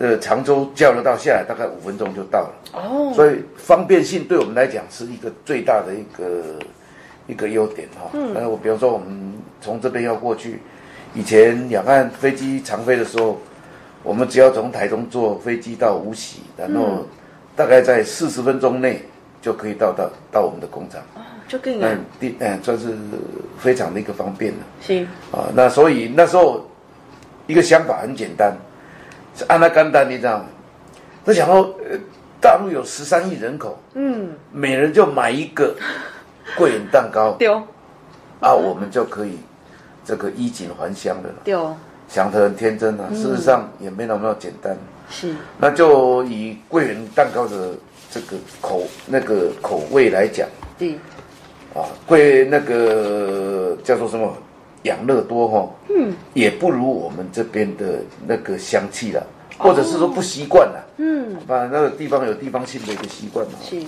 [0.00, 2.50] 呃常州交流道下来，大概五分钟就到了。
[2.72, 3.12] 哦。
[3.14, 6.58] 所以方便性对我们来讲是一个最大的一个。
[7.26, 10.58] 一个优点哈，嗯那我比方说我们从这边要过去，
[11.14, 13.38] 以前两岸飞机常飞的时候，
[14.02, 17.06] 我们只要从台中坐飞机到无锡，然后
[17.54, 19.00] 大概在四十分钟内
[19.40, 22.96] 就可以到到到我们的工厂，哦，就更远，嗯，嗯，算是
[23.60, 24.58] 非常的一个方便了。
[24.80, 26.66] 行啊，那所以那时候
[27.46, 28.52] 一个想法很简单，
[29.36, 30.44] 是安那简单，你知道吗？
[31.24, 31.98] 他想说，呃，
[32.40, 35.74] 大陆有十三亿人口，嗯，每人就买一个。
[36.56, 37.36] 桂圆蛋糕。
[37.38, 37.54] 丢。
[38.40, 39.38] 啊，我们就可以
[40.04, 41.34] 这个衣锦还乡的了。
[41.44, 41.76] 丢。
[42.08, 44.76] 想得很天真啊，事实上也没那么简单。
[45.08, 47.74] 是，那就以桂圆蛋糕的
[48.10, 50.94] 这个口那个口味来讲，对，
[51.72, 54.36] 啊，桂那个叫做什么
[54.82, 59.26] 养乐多哈，嗯，也不如我们这边的那个香气了，
[59.58, 63.52] 或者是说不习惯了，嗯，把那个地方有地方性的一个习惯嘛。
[63.62, 63.78] 是，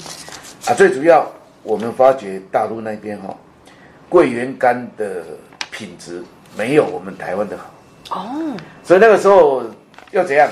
[0.71, 1.27] 啊，最主要。
[1.65, 3.33] 我们发觉大陆那边哈，
[4.09, 5.23] 桂圆干的
[5.71, 6.21] 品质
[6.57, 7.57] 没有我们台湾的
[8.09, 9.63] 好哦，所以那个时候
[10.11, 10.51] 要怎样？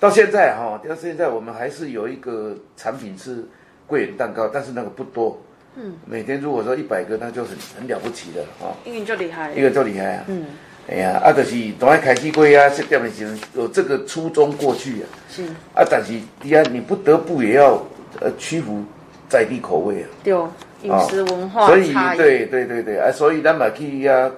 [0.00, 3.46] 到现在哈，到现在我们还是有一个产品是
[3.86, 5.40] 桂圆蛋糕，但是那个不多。
[5.76, 8.74] 嗯，每天如果说一百个，那就很很了不起的哈。
[8.84, 10.24] 一个就厉害，一个就厉害啊。
[10.28, 10.46] 嗯，
[10.88, 15.04] 哎呀，啊，就是从爱开机柜啊，设店的时候有这个初衷过去啊。
[15.30, 15.44] 是。
[15.74, 17.82] 啊，但是第二你不得不也要
[18.20, 18.84] 呃屈服。
[19.30, 20.34] 在地口味啊，对，
[20.82, 22.98] 饮食文化、哦、所以对对对对。
[22.98, 24.28] 啊，所以咱们去呀，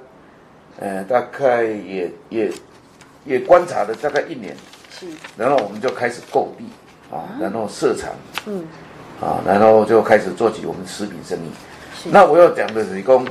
[0.78, 2.52] 呃，大概也也
[3.24, 4.54] 也观察了大概一年，
[4.90, 6.66] 是，然后我们就开始购地
[7.10, 8.10] 啊，然后设厂，
[8.44, 8.66] 嗯，
[9.22, 12.10] 啊，然后就开始做起我们食品生意。
[12.10, 13.26] 那我要讲的是讲，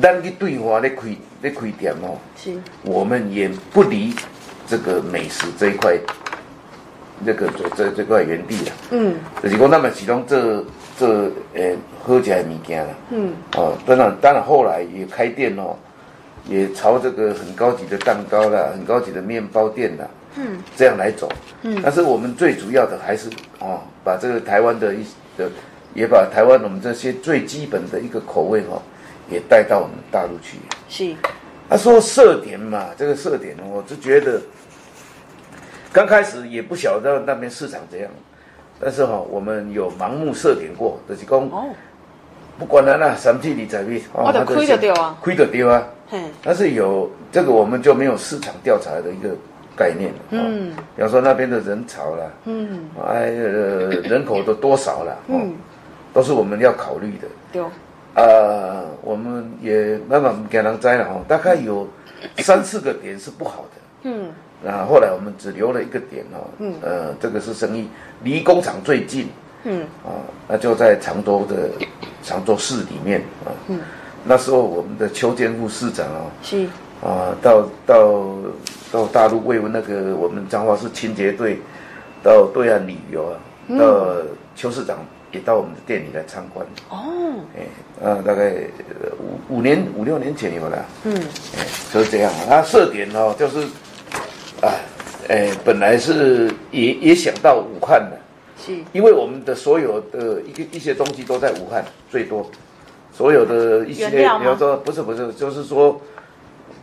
[0.00, 4.12] 咱去对华咧开咧开店哦，是，我们也不离
[4.66, 5.96] 这个美食这一块，
[7.24, 10.64] 这个这这块原地了，嗯，就是讲那么其中这。
[10.98, 11.08] 这
[11.54, 15.74] 呃喝起来物件啦，嗯，哦，当然当然后来也开店哦，
[16.46, 20.06] 也朝这个很高级的蛋糕啦，很高级的面包店啦，
[20.36, 21.28] 嗯，这样来走，
[21.62, 25.04] 嗯，但是我们最主要的还是哦，把这个台湾的一
[25.36, 25.50] 的，
[25.94, 28.82] 也把台湾我们这些最基本的一个口味哈、哦，
[29.30, 30.58] 也带到我们大陆去。
[30.88, 31.14] 是，
[31.68, 34.40] 他说设点嘛，这个设点我就觉得，
[35.92, 38.10] 刚开始也不晓得那边市场怎样。
[38.80, 41.70] 但是哈、哦，我们有盲目设点过，就是讲，哦、
[42.58, 45.86] 不管了啦，三七二十一，我就亏就丢啊，亏就丢啊。
[46.08, 49.30] 嘿但是有这个，我们就没有市场调查的一个
[49.76, 50.12] 概念。
[50.30, 55.54] 嗯，比方说那边的人潮啦，嗯，哎，呃，人口的多少啦，哦、嗯，
[56.12, 57.28] 都是我们要考虑的。
[57.52, 57.70] 对、哦，
[58.14, 61.88] 呃，我们也慢慢给人摘了哈，大概有
[62.38, 64.10] 三四个点是不好的。
[64.10, 64.30] 嗯。
[64.64, 67.88] 那后来我们只留了一个点哦，嗯，呃，这个是生意
[68.22, 69.28] 离工厂最近，
[69.64, 71.68] 嗯，啊，那就在常州的
[72.22, 73.80] 常州市里面啊，嗯，
[74.24, 76.64] 那时候我们的邱建副市长哦，是，
[77.02, 78.22] 啊，到到
[78.92, 81.58] 到大陆慰问那个我们彰化市清洁队，
[82.22, 84.06] 到对岸旅游啊，嗯、到
[84.54, 84.98] 邱市长
[85.32, 87.02] 也到我们的店里来参观，哦，
[87.56, 88.52] 哎，啊，大概
[89.48, 91.16] 五五年五六年前有了，嗯，
[91.58, 93.66] 哎，就是这样，他设点哦，就是。
[94.62, 94.70] 啊，
[95.28, 98.16] 哎，本来是也也想到武汉的，
[98.56, 102.48] 是，因为我们的所有的一个一些东西都在武汉最多，
[103.12, 106.00] 所有的一些，比如说不是不是，就是说，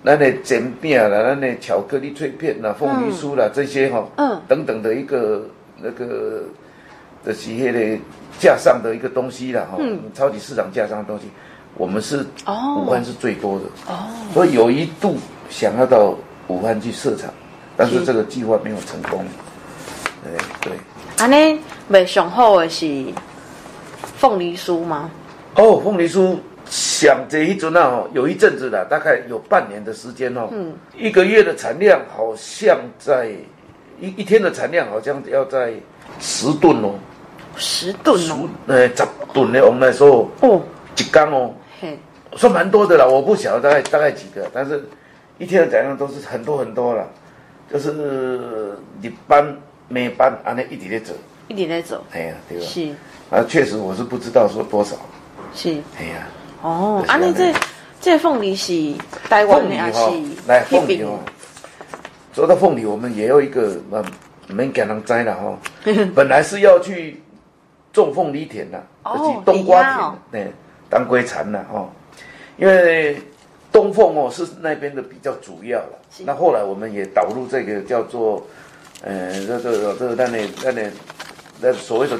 [0.01, 4.07] 那那煎饼啦，那那巧克力脆片啦，凤梨酥啦，嗯、这些哈、
[4.47, 5.45] 等等的一个
[5.81, 6.43] 那个
[7.23, 7.99] 的企业的
[8.39, 11.25] 架上的一个东西啦，哈、嗯，超级市场架上的东西，
[11.75, 15.17] 我们是哦，武汉是最多的哦，所以有一度
[15.49, 16.15] 想要到
[16.47, 17.29] 武汉去设厂。
[17.81, 19.23] 但是这个计划没有成功，
[20.21, 20.33] 对
[20.69, 20.73] 对。
[21.17, 21.57] 安尼
[21.88, 23.05] 卖上好的是
[24.17, 25.09] 凤梨酥吗？
[25.55, 26.35] 哦，凤梨酥
[26.69, 30.47] 想这一阵啊，有一阵子了，大概有半年的时间哦。
[30.51, 33.32] 嗯，一个月的产量好像在
[33.99, 35.73] 一一天的产量好像要在
[36.19, 36.93] 十吨哦，
[37.55, 39.03] 十吨哦，呃，十
[39.34, 40.62] 吨的我们来说哦，
[40.97, 41.97] 一缸哦，嘿，
[42.34, 43.10] 算蛮多的了。
[43.10, 44.88] 我不晓得大概大概几个，但是
[45.39, 47.08] 一天的产量都是很多很多了，
[47.73, 51.13] 就是日班、美班啊，那一点在走，
[51.47, 52.65] 一点在走，哎呀，对吧？
[52.65, 52.89] 是。
[53.32, 54.95] 啊，确实我是不知道说多少，
[55.55, 56.27] 是，哎呀。
[56.61, 57.53] 哦，啊，你这
[58.01, 58.93] 这凤梨是
[59.29, 59.99] 台湾的还是？
[60.47, 61.19] 来凤梨哦，
[62.33, 64.03] 说到凤梨，我们也有一个呃，
[64.47, 65.57] 没给人摘了哈。
[66.13, 67.21] 本来是要去
[67.93, 70.51] 种凤梨田的，就是冬瓜田，对，
[70.89, 71.89] 当归蚕了哈。
[72.57, 73.21] 因为
[73.71, 75.99] 东凤哦是那边的比较主要了。
[76.25, 78.45] 那后来我们也导入这个叫做，
[79.01, 80.91] 呃，这这这那那那那
[81.61, 82.17] 那所谓的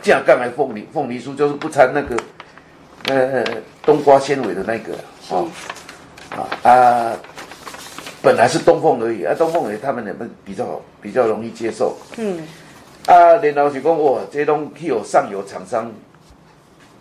[0.00, 2.16] 架杠来凤梨凤梨酥，就是不掺那个。
[3.08, 3.44] 呃，
[3.84, 4.94] 冬瓜纤维的那个，
[5.30, 5.48] 哦，
[6.30, 7.12] 啊啊，
[8.22, 12.38] 本来是东凤而已，啊，东凤他们两个比较比较容易接受，嗯，
[13.06, 15.90] 啊，然后是讲哇，这东西有上游厂商，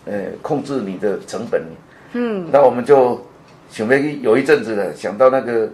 [0.05, 1.61] 呃，控制你的成本，
[2.13, 3.23] 嗯，那我们就
[3.69, 5.69] 想了有一阵子了，想到那个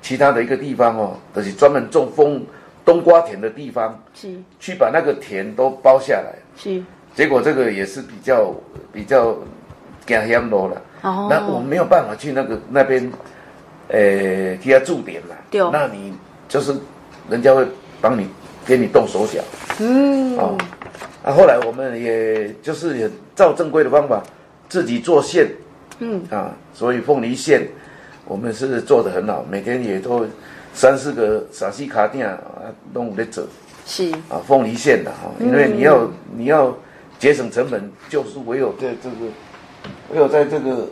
[0.00, 2.42] 其他的一个地方哦，就是专门种风
[2.86, 6.82] 冬瓜田的地方，是，去把那个田都包下来，是，
[7.14, 8.54] 结果这个也是比较
[8.90, 9.36] 比较。
[10.08, 13.12] 惊险多了，那我没有办法去那个那边，
[13.88, 15.34] 呃，给他驻点嘛。
[15.50, 15.60] 对。
[15.70, 16.14] 那你
[16.48, 16.74] 就是
[17.28, 17.66] 人家会
[18.00, 18.26] 帮你
[18.64, 19.42] 给你动手脚。
[19.80, 20.34] 嗯。
[20.38, 20.56] 哦。
[21.22, 24.22] 啊，后来我们也就是也照正规的方法
[24.66, 25.46] 自己做线。
[25.98, 26.22] 嗯。
[26.30, 27.68] 啊，所以凤梨线
[28.24, 30.26] 我们是做的很好，每天也都
[30.72, 32.40] 三四个傻西卡店啊
[32.94, 33.42] 弄在走。
[33.84, 34.10] 是。
[34.30, 36.74] 啊，凤梨线的哈，因为你要、嗯、你要
[37.18, 39.16] 节省成本，就是唯有这这个。
[40.10, 40.88] 唯有在这个，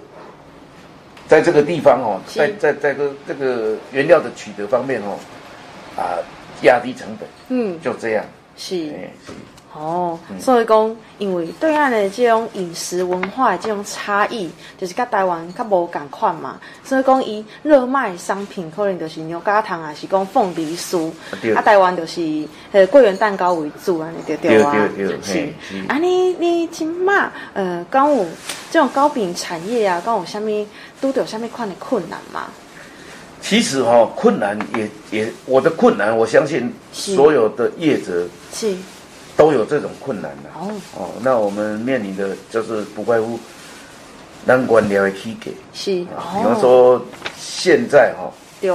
[1.26, 5.18] 在这个地方哦，在在在个这个原料的取得方面哦，
[5.96, 6.18] 啊，
[6.62, 8.24] 压低成本，嗯，就这样，
[8.56, 9.32] 是，是。
[9.78, 16.58] 哦，所以讲，因为对岸的这种饮食文化的这种差异，就是跟台湾较无共款嘛。
[16.82, 21.12] 所以讲，伊热卖商品可能就是牛轧糖啊，是讲凤梨酥，
[21.54, 24.74] 啊，台湾就是呃桂圆蛋糕为主啊，对对啊，
[25.22, 25.52] 是。
[25.88, 28.24] 啊，你你今嘛呃，讲有
[28.70, 30.66] 这种糕饼产业啊，讲有虾米
[31.02, 32.44] 都有虾米款的困难嘛？
[33.42, 38.74] 其实哈、哦，困难也也，我的困难，我相信所有的业者是。
[39.36, 40.50] 都有这种困难的。
[40.58, 40.72] 哦。
[40.96, 43.38] 哦，那我们面临的就是不外乎
[44.44, 46.08] 难关了的体给是，比
[46.44, 47.04] 方说
[47.36, 48.72] 现在哈，对，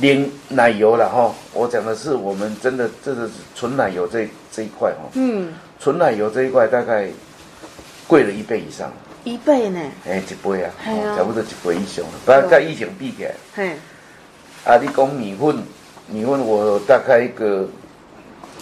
[0.00, 7.08] 连奶油了哈，我讲的是我们真的这个纯奶油这这一块哈，嗯，纯奶油这一块大概
[8.06, 8.90] 贵了一倍以上，
[9.22, 9.80] 一倍呢？
[10.08, 10.72] 哎，一倍啊，
[11.16, 13.76] 差不多一倍以上，不然跟疫情比起来，嘿，
[14.64, 15.62] 啊，你讲米粉，
[16.08, 17.68] 米粉我大概一个。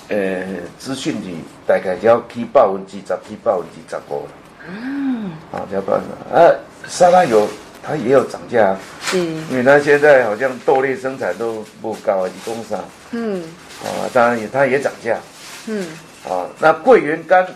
[0.08, 0.44] 呃，
[0.78, 4.30] 资讯里大概只要起百分之十，起百分之十五了。
[4.66, 6.00] 嗯，啊，要不然
[6.32, 6.54] 啊，
[6.86, 7.46] 沙拉油
[7.82, 12.78] 它也有涨价，是，因为它现在好像豆类生产都不高啊，一公升。
[13.12, 13.42] 嗯，
[13.84, 15.18] 啊，当然也它也涨价。
[15.66, 15.86] 嗯，
[16.28, 17.46] 啊，那桂圆干，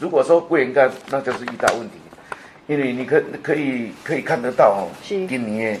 [0.00, 1.96] 如果说桂圆干，那就是一大问题，
[2.66, 5.78] 因为你可可以可以看得到哦，是，今年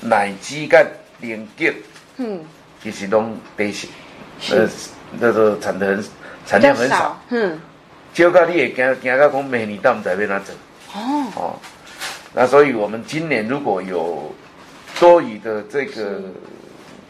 [0.00, 0.86] 奶鸡干
[1.20, 1.72] 连结，
[2.16, 2.40] 嗯，
[2.82, 3.24] 其实都
[3.56, 3.88] 得行，
[4.50, 4.68] 呃。
[5.20, 6.04] 那时候产的很，
[6.46, 7.60] 产量很少，嗯，
[8.14, 10.54] 就靠你也惊惊到讲明年到唔知要哪走，
[10.94, 11.26] 哦。
[11.36, 11.54] 哦，
[12.32, 14.34] 那所以我们今年如果有
[14.98, 16.18] 多余的这个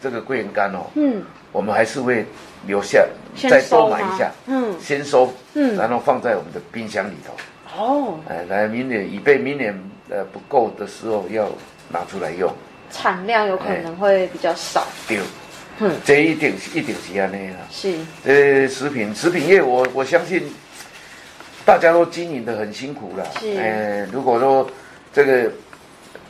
[0.01, 2.25] 这个桂圆干哦，嗯，我们还是会
[2.67, 3.05] 留下
[3.49, 9.73] 再多买一下，嗯，先收，嗯，然后放在我们的冰箱里头，哦，哎，来明年以备明年
[10.09, 11.47] 呃不够的时候要
[11.87, 12.51] 拿出来用，
[12.91, 15.19] 产量有可能会比较少，对。
[15.19, 15.23] 嗯，
[16.05, 17.57] 这一定是一定是安尼啦。
[17.71, 20.43] 是，呃，食品食品业我，我我相信
[21.65, 23.25] 大家都经营的很辛苦了。
[23.39, 24.69] 是，呃，如果说
[25.11, 25.51] 这个，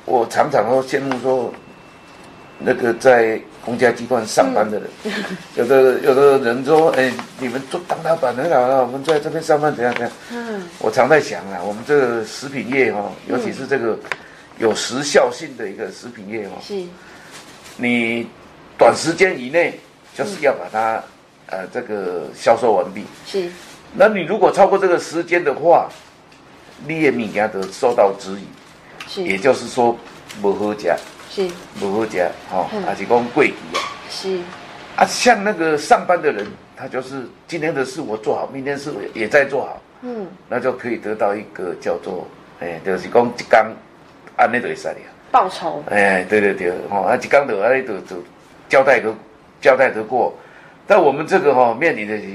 [0.05, 1.53] 我常常都羡慕说，
[2.57, 5.11] 那个在公家机关上班的人，嗯、
[5.55, 10.11] 有的有的人说，哎，你们做当老板很好了，我们在这边上班怎样怎样。
[10.31, 13.99] 嗯，我常在想啊，我们这个食品业哈，尤其是这个
[14.57, 16.81] 有时效性的一个食品业哈，是，
[17.75, 18.25] 你。
[18.77, 19.79] 短时间以内
[20.15, 20.95] 就是要把它，
[21.47, 23.05] 嗯、呃，这个销售完毕。
[23.25, 23.49] 是，
[23.93, 25.89] 那你如果超过这个时间的话，
[26.87, 28.45] 你的物件都受到质疑。
[29.07, 29.95] 是，也就是说
[30.41, 30.91] 不好吃。
[31.29, 31.47] 是，
[31.79, 32.19] 不好吃，
[32.51, 33.81] 哦，还、嗯、是讲贵极啊。
[34.09, 34.39] 是，
[34.95, 39.81] 啊，像那个上班的人，他就是今天的事我做好，明天事也在做好。
[40.01, 42.27] 嗯，那就可以得到一个叫做，
[42.59, 43.75] 哎，就是讲一工
[44.35, 44.95] 安尼就会使了。
[45.31, 45.83] 报酬。
[45.89, 48.15] 哎，对对对，哦，啊，一工就安尼就就
[48.73, 49.13] 交代个
[49.61, 50.33] 交代得过。
[50.87, 52.25] 但我们这个吼面临的是，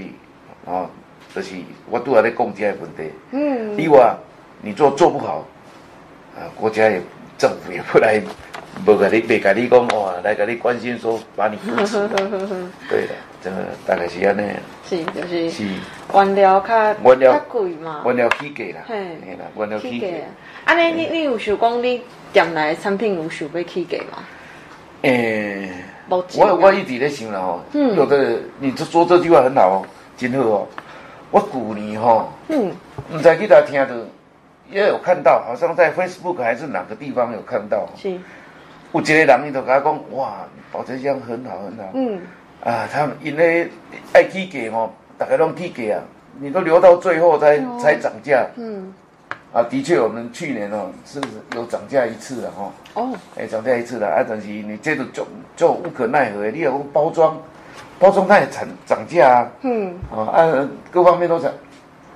[0.66, 0.88] 哦，
[1.34, 1.56] 就是
[1.90, 3.12] 我拄仔咧讲这个问题。
[3.32, 3.76] 嗯。
[3.76, 4.14] 另外，
[4.62, 5.44] 你做做不好，
[6.36, 7.00] 啊，国家也
[7.36, 8.22] 政府也不来，
[8.84, 12.08] 不给你，别给你讲哇，来给你关心说把你扶持。
[12.88, 14.48] 对的，真的大概是安尼。
[14.88, 15.50] 是，就是。
[15.50, 15.64] 是。
[16.14, 18.02] 原料较原料较贵嘛。
[18.06, 18.84] 原料起价啦。
[18.86, 18.96] 嘿。
[19.36, 20.06] 啦，原料起价。
[20.64, 22.00] 安尼，你你有想讲你
[22.32, 24.22] 店内产品有想要起价吗？
[25.02, 25.70] 诶。
[26.08, 30.66] 我我一直在想了哦，嗯、有的你这说这句话很好哦，真好哦。
[31.30, 32.72] 我旧年哈、哦，嗯，
[33.12, 34.06] 唔知去哪听的，
[34.70, 37.86] 也有看到，好像在 Facebook 还是哪个地方有看到。
[37.96, 38.10] 是。
[38.92, 40.32] 有一个人伊就甲我讲，哇，
[40.72, 41.90] 保真箱很好很好。
[41.92, 42.20] 嗯。
[42.64, 43.70] 啊，他们因为
[44.14, 46.02] 爱起价哦，大家拢起价啊，
[46.40, 48.46] 你都留到最后才、哦、才涨价。
[48.56, 48.92] 嗯。
[49.50, 51.18] 啊，的确，我们去年哦是
[51.56, 52.70] 有涨价一次的哈。
[52.94, 53.12] 哦。
[53.34, 57.34] 哎，涨价一次的啊，但是你这个就就无可奈何，你有包装，
[57.98, 59.50] 包装它也涨涨价啊。
[59.62, 59.98] 嗯。
[60.10, 61.50] 啊，各方面都涨，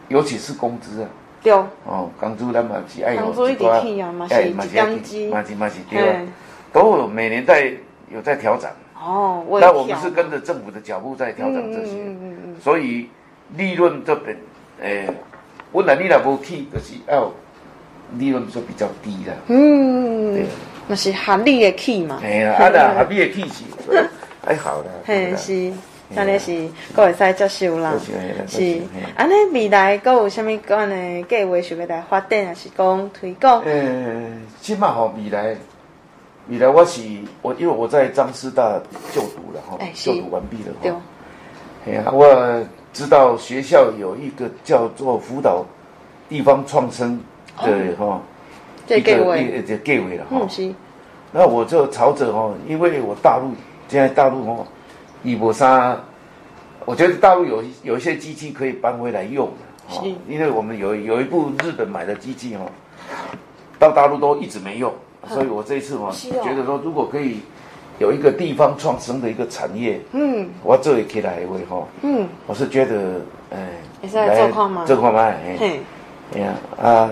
[0.09, 1.09] 尤其是工资啊。
[1.43, 1.53] 对。
[1.53, 3.23] 哦，工资咱嘛是爱有。
[3.23, 5.29] 工资一点起啊，嘛是涨机。
[5.31, 6.27] 嘛是嘛是对。
[6.71, 7.73] 都有每年在
[8.13, 8.71] 有在调整。
[9.03, 9.43] 哦。
[9.59, 11.93] 那我们是跟着政府的脚步在调整这些。
[11.93, 12.57] 嗯嗯嗯。
[12.61, 13.09] 所以
[13.57, 14.37] 利润这边，
[14.83, 15.09] 哎。
[15.73, 17.31] 本来你若无起，就是要
[18.19, 19.35] 利润就比较低啦。
[19.47, 20.45] 嗯，对，
[20.87, 22.21] 那是合理的起嘛。
[22.23, 24.11] 哎呀，啊那合理的起是
[24.45, 24.91] 还好啦。
[25.07, 25.73] 嘿，是，
[26.11, 27.95] 那你是各会使接受啦。
[28.47, 28.83] 是，
[29.17, 33.63] 安尼未来阁有啥物款的计划想要来发展，还是讲推广？
[33.65, 35.57] 嗯，起码吼未来，
[36.49, 37.01] 未来我是
[37.41, 38.79] 我，因为我在张师大
[39.15, 40.75] 就读了哈，就读完毕了。
[40.83, 40.93] 对。
[41.87, 42.63] 哎呀，我。
[42.93, 45.65] 知道学校有一个叫做辅导
[46.29, 47.19] 地方创生
[47.59, 48.21] 的哈，
[48.87, 50.49] 一个一个计划了哈。
[51.33, 53.53] 那我就朝着哈，因为我大陆
[53.89, 54.67] 现在大陆哦，
[55.23, 55.97] 一波沙，
[56.85, 59.51] 我觉得大陆有有一些机器可以搬回来用
[60.29, 62.71] 因为我们有有一部日本买的机器哦，
[63.79, 64.93] 到大陆都一直没用，
[65.29, 67.41] 所以我这一次哈，觉得说如果可以。
[68.03, 73.21] 有一个地方创生的一个产业，嗯，我做一起来一位哈，嗯，我是觉得，
[73.53, 73.59] 哎，
[74.13, 74.85] 来这块吗？
[74.85, 75.33] 这块吗？
[75.57, 75.81] 嘿，
[76.35, 77.09] 哎呀啊，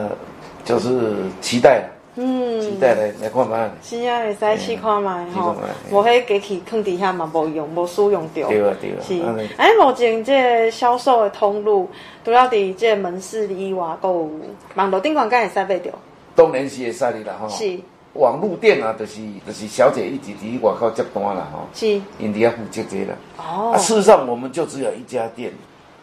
[0.65, 1.85] 就是期待，
[2.17, 3.71] 嗯，期待来来看嘛。
[3.81, 5.55] 是啊，会使去看嘛，吼，
[5.93, 8.49] 无迄机器放底下嘛，无用，无使用到。
[8.49, 8.99] 对啊，对啊。
[9.01, 9.23] 是，
[9.57, 11.89] 哎，目前这个销售的通路，
[12.25, 14.29] 主要伫这个门市以外，还有
[14.75, 15.93] 网络顶管，敢会使买到？
[16.35, 17.49] 当然是会使的啦，哈。
[17.49, 17.79] 是。
[18.15, 21.87] 网络店啊，就是就是小姐一直在外口接单了哈，是，
[22.19, 23.15] 因地要负责这啦。
[23.39, 25.53] 哦，啊，事实上我们就只有一家店。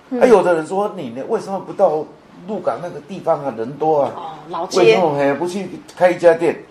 [0.09, 2.05] 嗯、啊，有的人说你呢，为什么不到
[2.47, 4.13] 鹿港那个地方啊，人多啊？
[4.15, 4.79] 哦，老街。
[4.79, 5.67] 为什么还不去
[5.97, 6.63] 开一家店？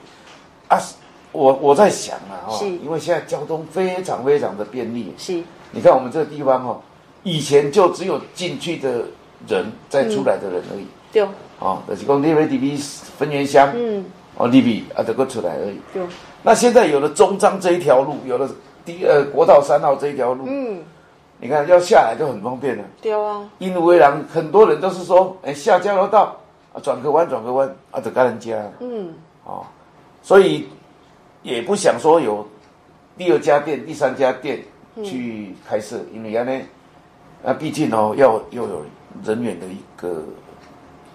[0.69, 0.81] 啊，
[1.33, 5.13] 我我在想啊，哈，因为现在交通非常非常的便利。
[5.19, 6.81] 是，你看我们这个地方哈，
[7.25, 9.05] 以前就只有进去的
[9.47, 10.85] 人，再出来的人而已。
[10.85, 11.27] 嗯、对。
[11.59, 12.77] 哦，就是讲你要入去
[13.19, 13.71] 分园乡。
[13.75, 14.03] 嗯。
[14.39, 15.81] 哦，利比啊，得个出来而已。
[15.95, 16.03] 对。
[16.43, 18.49] 那现在有了中彰这一条路，有了
[18.85, 20.83] 第呃国道三号这一条路，嗯，
[21.41, 22.85] 你看要下来就很方便了。
[23.01, 23.49] 对啊。
[23.59, 26.37] 因为人很多人都是说，哎，下交流道
[26.75, 28.55] 啊，转个弯，转个弯啊，得跟人家。
[28.81, 29.15] 嗯。
[29.45, 29.65] 哦，
[30.23, 30.69] 所以
[31.43, 32.47] 也不想说有
[33.17, 34.63] 第二家店、第三家店
[35.03, 36.67] 去开设，嗯、因为呢，
[37.43, 38.83] 那毕竟哦，要要有
[39.25, 40.23] 人员的一个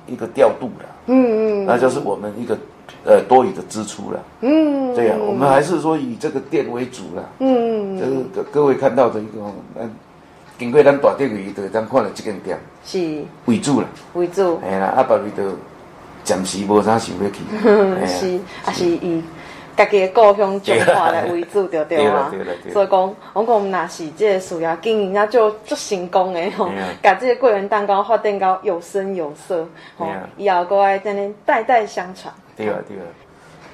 [0.08, 0.86] 一个调度了。
[1.06, 1.66] 嗯嗯。
[1.68, 2.58] 那就是我们一个。
[3.04, 9.40] 呃，多余的支出了，嗯，这样我们还是说以这个店为主了，嗯，这是各各位看到的一个，
[9.80, 9.90] 嗯，
[10.60, 13.24] 经过咱大店里头，咱看了这间店是。
[13.46, 15.44] 为主了，为主，哎啦，阿爸里头
[16.24, 17.40] 暂时无啥想要去，
[18.06, 18.86] 是，啊是。
[18.86, 19.24] 以
[19.76, 22.32] 家己的故乡彰化来为主，对对啊，
[22.72, 26.70] 所以讲，我讲那是这个事业经营啊，就就成功的吼，
[27.02, 30.08] 把这个桂圆蛋糕发展到有声有色，吼，
[30.38, 32.34] 以后过来在那代代相传。
[32.56, 33.04] 对啊，对啊，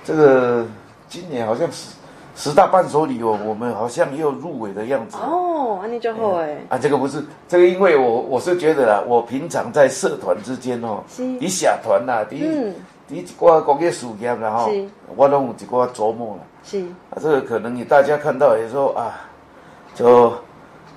[0.03, 0.65] 这个
[1.09, 1.91] 今年好像十
[2.35, 5.17] 十大伴手礼哦，我们好像也有入围的样子。
[5.17, 11.03] 哦，那你就好哎啊，这个不是这个，因为我我是觉得啊，我平常在社团之间哦，
[11.39, 12.73] 一社团呐，你你一
[13.37, 14.69] 挂工业事业然后
[15.15, 16.79] 我拢有一挂琢磨了，是
[17.11, 19.19] 啊，这个可能你大家看到也说啊，
[19.93, 20.33] 就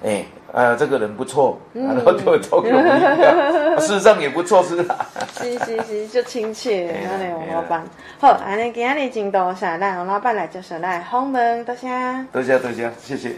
[0.05, 0.25] 哎。
[0.53, 5.07] 啊，这个人不错，然后就投给我们，事实上也不错，是吧？
[5.39, 7.85] 是是是，就亲切， 那里王老板。
[8.21, 11.89] 好，安尼今日进度下来，王老板来接受来访问，多谢，
[12.33, 13.37] 多谢多谢，谢谢。